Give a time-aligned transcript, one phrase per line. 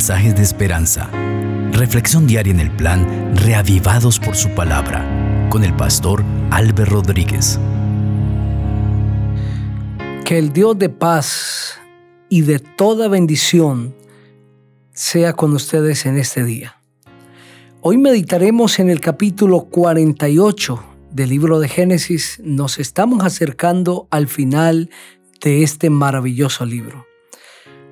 [0.00, 1.10] mensajes de esperanza.
[1.72, 5.04] Reflexión diaria en el plan Reavivados por su palabra
[5.50, 7.60] con el pastor Álvaro Rodríguez.
[10.24, 11.78] Que el Dios de paz
[12.30, 13.94] y de toda bendición
[14.94, 16.80] sea con ustedes en este día.
[17.82, 22.40] Hoy meditaremos en el capítulo 48 del libro de Génesis.
[22.42, 24.88] Nos estamos acercando al final
[25.42, 27.04] de este maravilloso libro.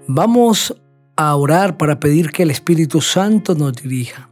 [0.07, 0.75] Vamos
[1.19, 4.31] a orar para pedir que el Espíritu Santo nos dirija.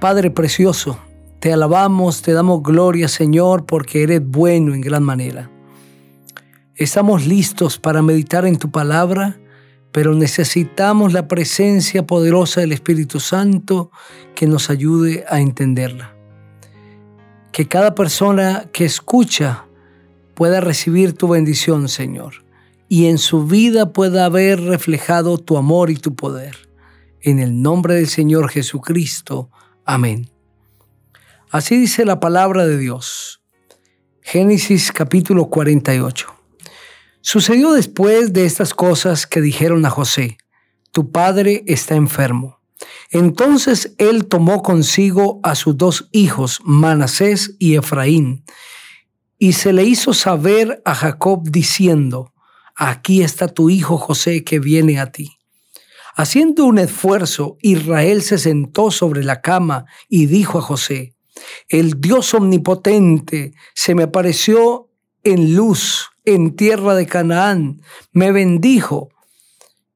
[0.00, 0.98] Padre precioso,
[1.38, 5.48] te alabamos, te damos gloria, Señor, porque eres bueno en gran manera.
[6.74, 9.38] Estamos listos para meditar en tu palabra,
[9.92, 13.92] pero necesitamos la presencia poderosa del Espíritu Santo
[14.34, 16.16] que nos ayude a entenderla.
[17.52, 19.64] Que cada persona que escucha
[20.34, 22.42] pueda recibir tu bendición, Señor,
[22.92, 26.56] y en su vida pueda haber reflejado tu amor y tu poder.
[27.20, 29.48] En el nombre del Señor Jesucristo.
[29.84, 30.28] Amén.
[31.52, 33.42] Así dice la palabra de Dios.
[34.22, 36.34] Génesis capítulo 48.
[37.20, 40.36] Sucedió después de estas cosas que dijeron a José,
[40.90, 42.58] tu padre está enfermo.
[43.12, 48.44] Entonces él tomó consigo a sus dos hijos, Manasés y Efraín,
[49.38, 52.29] y se le hizo saber a Jacob diciendo,
[52.80, 55.36] aquí está tu hijo José que viene a ti.
[56.16, 61.14] Haciendo un esfuerzo, Israel se sentó sobre la cama y dijo a José,
[61.68, 64.88] el Dios omnipotente se me apareció
[65.24, 69.10] en luz en tierra de Canaán, me bendijo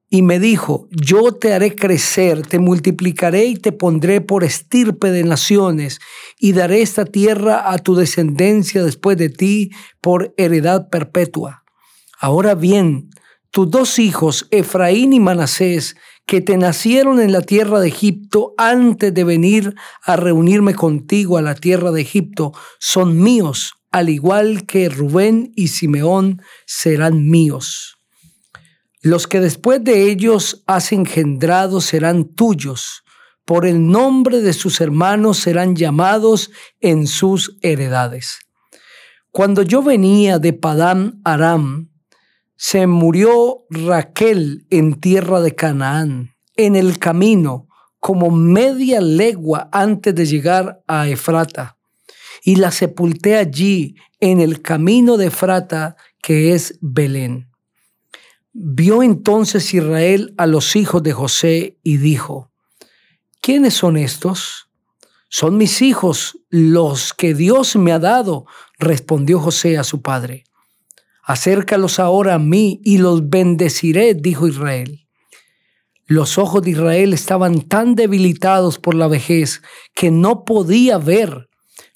[0.07, 5.23] y me dijo, yo te haré crecer, te multiplicaré y te pondré por estirpe de
[5.23, 5.99] naciones,
[6.39, 11.64] y daré esta tierra a tu descendencia después de ti por heredad perpetua.
[12.19, 13.09] Ahora bien,
[13.51, 19.13] tus dos hijos, Efraín y Manasés, que te nacieron en la tierra de Egipto antes
[19.13, 24.89] de venir a reunirme contigo a la tierra de Egipto, son míos, al igual que
[24.89, 27.97] Rubén y Simeón serán míos.
[29.01, 33.03] Los que después de ellos has engendrado serán tuyos,
[33.45, 36.49] por el nombre de sus hermanos serán llamados
[36.81, 38.39] en sus heredades.
[39.29, 41.91] Cuando yo venía de Padán Aram,
[42.55, 47.67] se murió Raquel en tierra de Canaán, en el camino,
[47.99, 51.77] como media legua antes de llegar a Efrata,
[52.43, 57.51] y la sepulté allí, en el camino de Efrata, que es Belén.
[58.53, 62.51] Vio entonces Israel a los hijos de José y dijo,
[63.41, 64.69] ¿quiénes son estos?
[65.27, 68.45] Son mis hijos, los que Dios me ha dado,
[68.79, 70.44] respondió José a su padre.
[71.25, 75.07] Acércalos ahora a mí y los bendeciré, dijo Israel.
[76.05, 79.63] Los ojos de Israel estaban tan debilitados por la vejez
[79.95, 81.49] que no podía ver.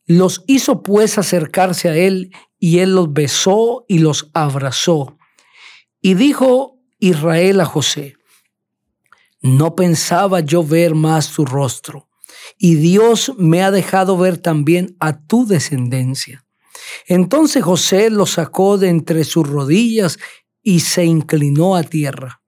[0.08, 5.20] Los hizo pues acercarse a él y él los besó y los abrazó.
[6.02, 8.16] Y dijo Israel a José,
[9.42, 12.10] no pensaba yo ver más tu rostro,
[12.58, 16.46] y Dios me ha dejado ver también a tu descendencia.
[17.08, 20.20] Entonces José lo sacó de entre sus rodillas
[20.62, 22.42] y se inclinó a tierra.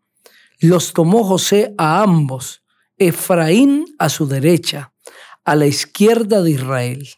[0.60, 2.64] Los tomó José a ambos,
[2.98, 4.94] Efraín a su derecha,
[5.44, 7.10] a la izquierda de Israel,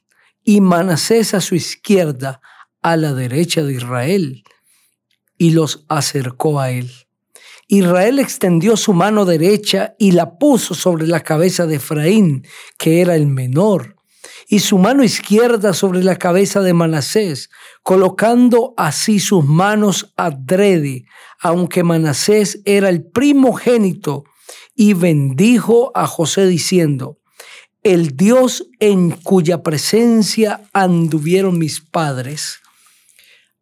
[0.44, 2.42] y Manasés a su izquierda,
[2.82, 4.44] a la derecha de Israel
[5.38, 6.90] y los acercó a él.
[7.68, 12.46] Israel extendió su mano derecha y la puso sobre la cabeza de Efraín,
[12.78, 13.96] que era el menor,
[14.48, 17.50] y su mano izquierda sobre la cabeza de Manasés,
[17.82, 21.06] colocando así sus manos adrede,
[21.40, 24.24] aunque Manasés era el primogénito,
[24.76, 27.20] y bendijo a José diciendo,
[27.84, 32.60] el Dios en cuya presencia anduvieron mis padres,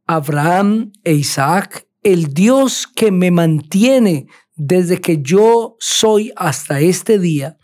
[0.05, 7.57] Abraham e Isaac, el Dios que me mantiene desde que yo soy hasta este día,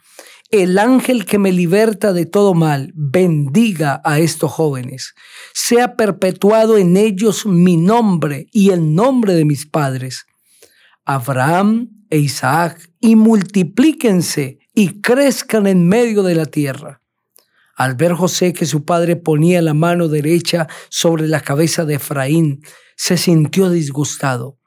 [0.49, 5.13] el ángel que me liberta de todo mal, bendiga a estos jóvenes.
[5.53, 10.25] Sea perpetuado en ellos mi nombre y el nombre de mis padres,
[11.05, 17.01] Abraham e Isaac, y multiplíquense y crezcan en medio de la tierra.
[17.75, 22.61] Al ver José que su padre ponía la mano derecha sobre la cabeza de Efraín,
[22.95, 24.57] se sintió disgustado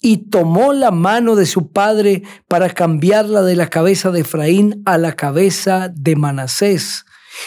[0.00, 4.98] y tomó la mano de su padre para cambiarla de la cabeza de Efraín a
[4.98, 7.04] la cabeza de Manasés.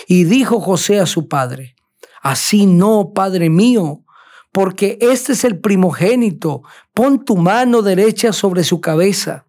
[0.07, 1.75] Y dijo José a su padre,
[2.21, 4.03] así no, padre mío,
[4.51, 6.63] porque este es el primogénito,
[6.94, 9.45] pon tu mano derecha sobre su cabeza.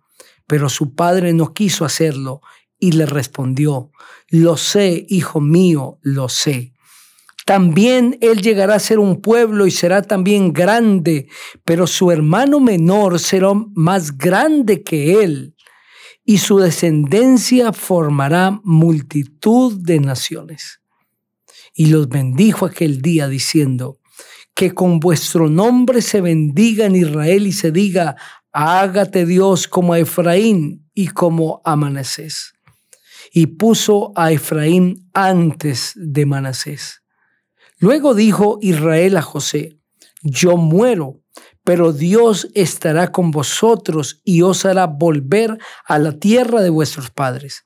[0.46, 2.42] pero su padre no quiso hacerlo
[2.78, 3.90] y le respondió,
[4.28, 6.71] lo sé, hijo mío, lo sé.
[7.44, 11.28] También él llegará a ser un pueblo y será también grande,
[11.64, 15.56] pero su hermano menor será más grande que él,
[16.24, 20.80] y su descendencia formará multitud de naciones.
[21.74, 23.98] Y los bendijo aquel día diciendo,
[24.54, 28.16] que con vuestro nombre se bendiga en Israel y se diga,
[28.52, 32.52] hágate Dios como a Efraín y como a Manasés.
[33.32, 37.01] Y puso a Efraín antes de Manasés.
[37.82, 39.76] Luego dijo Israel a José,
[40.22, 41.20] yo muero,
[41.64, 47.64] pero Dios estará con vosotros y os hará volver a la tierra de vuestros padres.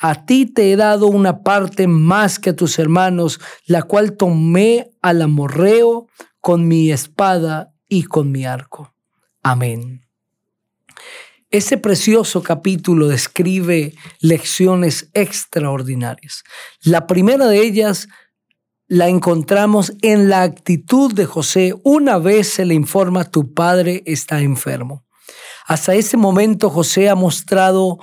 [0.00, 4.90] A ti te he dado una parte más que a tus hermanos, la cual tomé
[5.02, 6.06] al amorreo
[6.40, 8.94] con mi espada y con mi arco.
[9.42, 10.00] Amén.
[11.50, 16.42] Este precioso capítulo describe lecciones extraordinarias.
[16.80, 18.08] La primera de ellas
[18.88, 24.40] la encontramos en la actitud de José una vez se le informa tu padre está
[24.40, 25.04] enfermo.
[25.66, 27.98] Hasta ese momento José ha mostrado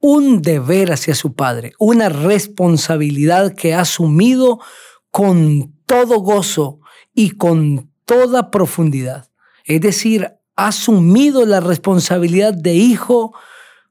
[0.00, 4.58] un deber hacia su padre, una responsabilidad que ha asumido
[5.12, 6.80] con todo gozo
[7.14, 9.30] y con toda profundidad.
[9.64, 13.32] Es decir, ha asumido la responsabilidad de hijo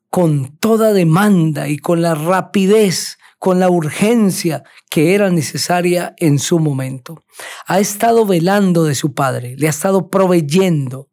[0.10, 6.60] con toda demanda y con la rapidez con la urgencia que era necesaria en su
[6.60, 7.26] momento.
[7.68, 11.10] Ha estado velando de su padre, le ha estado proveyendo,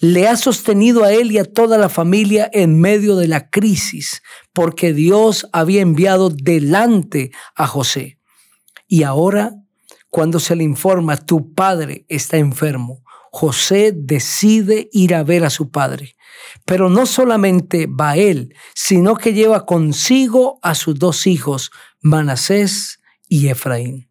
[0.00, 4.22] le ha sostenido a él y a toda la familia en medio de la crisis,
[4.54, 8.18] porque Dios había enviado delante a José.
[8.88, 9.52] Y ahora,
[10.08, 13.03] cuando se le informa, tu padre está enfermo,
[13.36, 16.14] José decide ir a ver a su padre.
[16.64, 23.48] Pero no solamente va él, sino que lleva consigo a sus dos hijos, Manasés y
[23.48, 24.08] Efraín.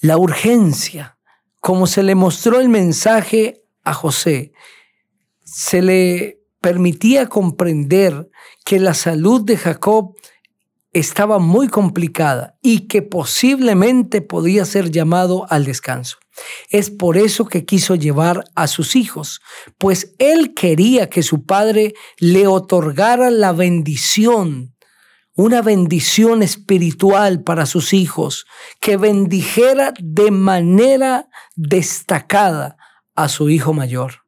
[0.00, 1.16] La urgencia,
[1.60, 4.52] como se le mostró el mensaje a José,
[5.42, 8.28] se le permitía comprender
[8.66, 10.14] que la salud de Jacob
[10.92, 16.19] estaba muy complicada y que posiblemente podía ser llamado al descanso.
[16.68, 19.40] Es por eso que quiso llevar a sus hijos,
[19.78, 24.74] pues él quería que su padre le otorgara la bendición,
[25.34, 28.46] una bendición espiritual para sus hijos,
[28.80, 32.76] que bendijera de manera destacada
[33.14, 34.24] a su hijo mayor.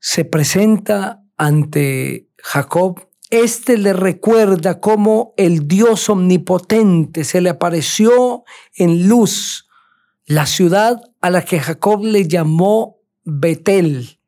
[0.00, 8.44] Se presenta ante Jacob este le recuerda cómo el Dios omnipotente se le apareció
[8.74, 9.70] en luz,
[10.26, 14.18] la ciudad a la que Jacob le llamó Betel,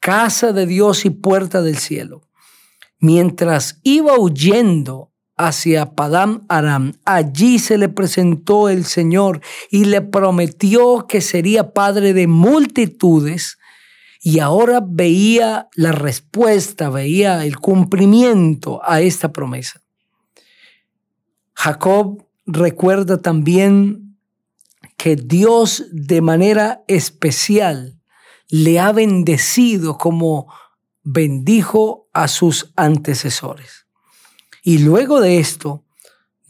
[0.00, 2.28] casa de Dios y puerta del cielo.
[2.98, 11.06] Mientras iba huyendo hacia Padam Aram, allí se le presentó el Señor y le prometió
[11.08, 13.58] que sería padre de multitudes
[14.20, 19.82] y ahora veía la respuesta, veía el cumplimiento a esta promesa.
[21.54, 24.11] Jacob recuerda también
[25.02, 28.00] que Dios de manera especial
[28.48, 30.46] le ha bendecido como
[31.02, 33.88] bendijo a sus antecesores.
[34.62, 35.84] Y luego de esto,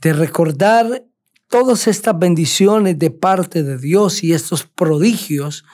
[0.02, 1.06] de recordar
[1.48, 5.64] todas estas bendiciones de parte de Dios y estos prodigios,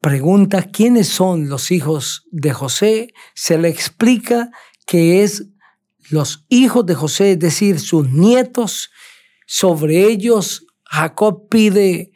[0.00, 4.50] pregunta quiénes son los hijos de José, se le explica
[4.86, 5.48] que es
[6.08, 8.88] los hijos de José, es decir, sus nietos,
[9.46, 12.10] sobre ellos Jacob pide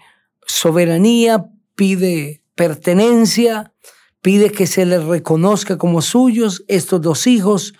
[0.46, 3.72] soberanía, pide pertenencia,
[4.20, 7.74] pide que se les reconozca como suyos estos dos hijos,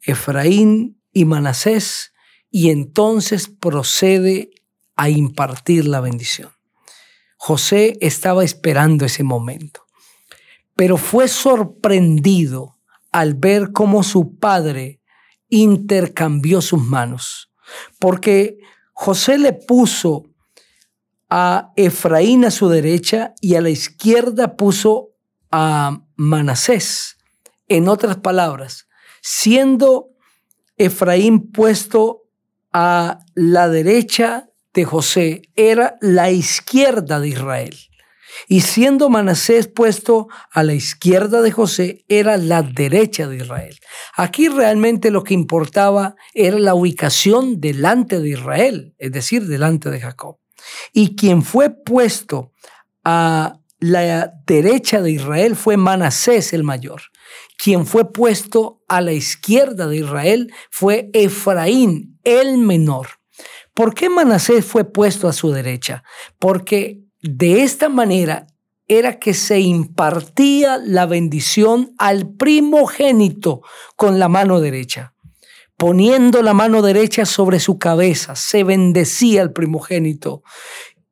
[0.00, 2.14] Efraín y Manasés,
[2.50, 4.50] y entonces procede
[4.96, 6.52] a impartir la bendición.
[7.36, 9.84] José estaba esperando ese momento,
[10.74, 12.78] pero fue sorprendido
[13.12, 15.02] al ver cómo su padre
[15.50, 17.52] intercambió sus manos,
[17.98, 18.58] porque
[18.94, 20.29] José le puso
[21.30, 25.10] a Efraín a su derecha y a la izquierda puso
[25.50, 27.16] a Manasés.
[27.68, 28.88] En otras palabras,
[29.22, 30.08] siendo
[30.76, 32.22] Efraín puesto
[32.72, 37.76] a la derecha de José era la izquierda de Israel.
[38.48, 43.76] Y siendo Manasés puesto a la izquierda de José, era la derecha de Israel.
[44.16, 50.00] Aquí realmente lo que importaba era la ubicación delante de Israel, es decir, delante de
[50.00, 50.39] Jacob.
[50.92, 52.52] Y quien fue puesto
[53.04, 57.02] a la derecha de Israel fue Manasés el mayor.
[57.56, 63.08] Quien fue puesto a la izquierda de Israel fue Efraín el menor.
[63.74, 66.02] ¿Por qué Manasés fue puesto a su derecha?
[66.38, 68.46] Porque de esta manera
[68.88, 73.62] era que se impartía la bendición al primogénito
[73.96, 75.14] con la mano derecha.
[75.80, 80.42] Poniendo la mano derecha sobre su cabeza, se bendecía al primogénito.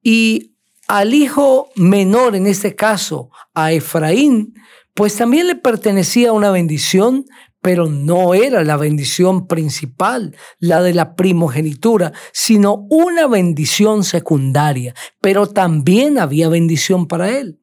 [0.03, 0.57] Y
[0.89, 4.53] al hijo menor, en este caso, a Efraín,
[4.93, 7.25] pues también le pertenecía una bendición,
[7.63, 15.47] pero no era la bendición principal, la de la primogenitura, sino una bendición secundaria, pero
[15.47, 17.59] también había bendición para él.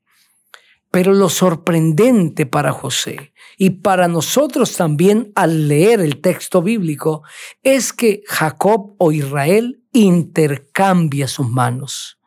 [0.96, 7.22] Pero lo sorprendente para José y para nosotros también al leer el texto bíblico
[7.64, 12.18] es que Jacob o Israel intercambia sus manos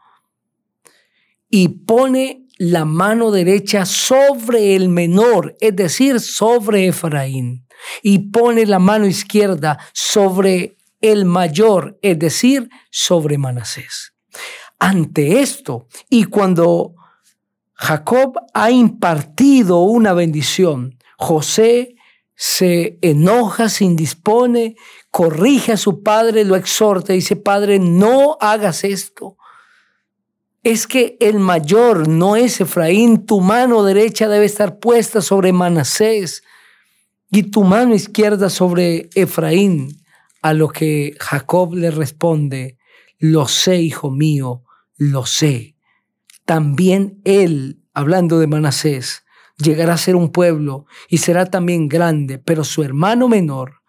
[1.49, 7.67] y pone la mano derecha sobre el menor, es decir, sobre Efraín,
[8.03, 14.13] y pone la mano izquierda sobre el mayor, es decir, sobre Manasés.
[14.79, 16.98] Ante esto, y cuando
[17.79, 21.95] Jacob ha impartido una bendición, José
[22.35, 24.77] se enoja, se indispone,
[25.11, 29.39] corrige a su padre, lo exhorta, dice, Padre, no hagas esto
[30.71, 36.43] es que el mayor no es Efraín, tu mano derecha debe estar puesta sobre Manasés
[37.31, 40.03] y tu mano izquierda sobre Efraín.
[40.43, 42.79] A lo que Jacob le responde,
[43.19, 44.63] lo sé, hijo mío,
[44.97, 45.75] lo sé.
[46.49, 49.23] También él, hablando de Manasés,
[49.63, 53.83] llegará a ser un pueblo y será también grande, pero su hermano menor,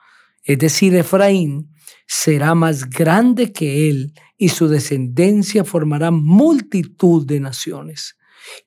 [0.43, 1.73] es decir, Efraín,
[2.05, 8.17] será más grande que él y su descendencia formará multitud de naciones.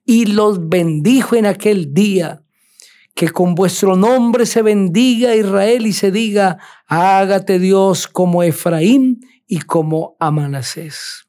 [0.07, 2.43] Y los bendijo en aquel día,
[3.15, 6.57] que con vuestro nombre se bendiga Israel y se diga,
[6.87, 11.27] hágate Dios como Efraín y como Amanasés.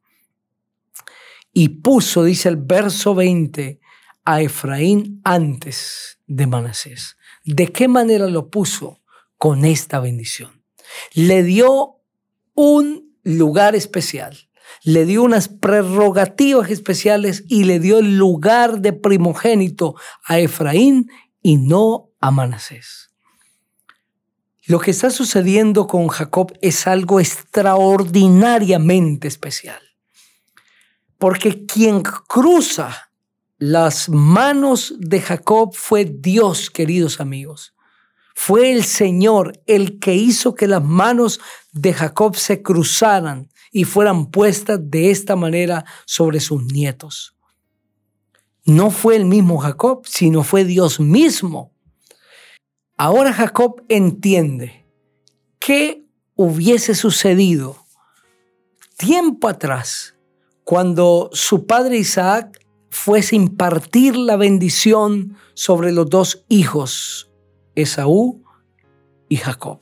[1.53, 3.79] Y puso, dice el verso 20,
[4.25, 7.17] a Efraín antes de Manasés.
[7.45, 9.01] ¿De qué manera lo puso?
[9.37, 10.63] Con esta bendición.
[11.13, 12.01] Le dio
[12.53, 14.37] un lugar especial,
[14.83, 19.95] le dio unas prerrogativas especiales y le dio el lugar de primogénito
[20.25, 21.09] a Efraín
[21.41, 23.11] y no a Manasés.
[24.65, 29.81] Lo que está sucediendo con Jacob es algo extraordinariamente especial.
[31.23, 33.09] Porque quien cruza
[33.57, 37.73] las manos de Jacob fue Dios, queridos amigos.
[38.35, 41.39] Fue el Señor el que hizo que las manos
[41.71, 47.37] de Jacob se cruzaran y fueran puestas de esta manera sobre sus nietos.
[48.65, 51.71] No fue el mismo Jacob, sino fue Dios mismo.
[52.97, 54.85] Ahora Jacob entiende
[55.57, 57.77] qué hubiese sucedido
[58.97, 60.12] tiempo atrás
[60.63, 67.31] cuando su padre Isaac fuese a impartir la bendición sobre los dos hijos
[67.75, 68.43] Esaú
[69.29, 69.79] y Jacob.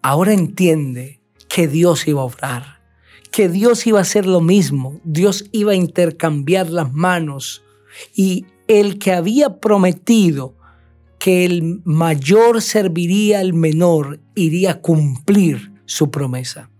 [0.00, 2.82] Ahora entiende que Dios iba a obrar,
[3.30, 7.62] que Dios iba a hacer lo mismo, Dios iba a intercambiar las manos
[8.14, 10.56] y el que había prometido
[11.18, 16.71] que el mayor serviría al menor iría a cumplir su promesa.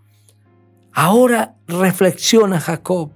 [0.92, 3.10] Ahora reflexiona Jacob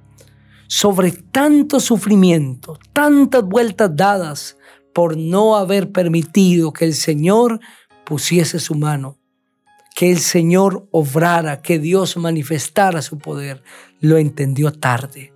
[0.69, 4.57] sobre tanto sufrimiento, tantas vueltas dadas,
[4.97, 7.61] por no haber permitido que el Señor
[8.05, 9.19] pusiese su mano,
[9.95, 13.63] que el Señor obrara, que Dios manifestara su poder,
[14.01, 15.35] lo entendió tarde.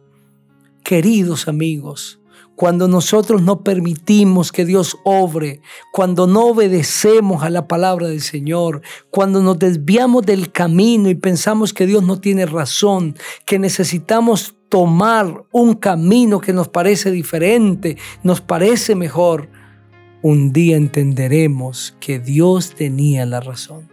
[0.82, 2.19] Queridos amigos,
[2.60, 5.62] cuando nosotros no permitimos que Dios obre,
[5.92, 11.72] cuando no obedecemos a la palabra del Señor, cuando nos desviamos del camino y pensamos
[11.72, 18.42] que Dios no tiene razón, que necesitamos tomar un camino que nos parece diferente, nos
[18.42, 19.48] parece mejor,
[20.20, 23.88] un día entenderemos que Dios tenía la razón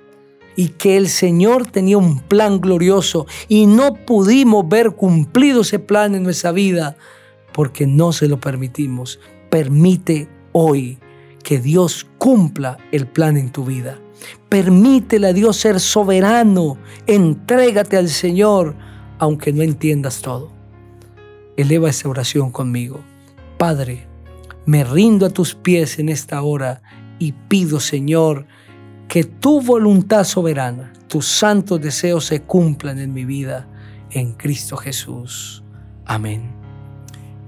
[0.57, 6.15] y que el Señor tenía un plan glorioso y no pudimos ver cumplido ese plan
[6.15, 6.97] en nuestra vida
[7.57, 9.19] porque no se lo permitimos.
[9.49, 10.97] Permite hoy
[11.43, 13.99] que Dios cumpla el plan en tu vida.
[14.47, 16.77] Permítele a Dios ser soberano.
[17.05, 18.77] Entrégate al Señor
[19.19, 20.57] aunque no entiendas todo
[21.57, 23.01] eleva esa oración conmigo.
[23.57, 24.07] Padre,
[24.65, 26.81] me rindo a tus pies en esta hora
[27.19, 28.45] y pido, Señor,
[29.09, 33.67] que tu voluntad soberana, tus santos deseos se cumplan en mi vida,
[34.11, 35.63] en Cristo Jesús.
[36.05, 36.56] Amén.